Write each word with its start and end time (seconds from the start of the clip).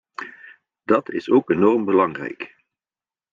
Dat 0.83 1.09
is 1.11 1.29
ook 1.29 1.49
enorm 1.49 1.85
belangrijk. 1.85 2.57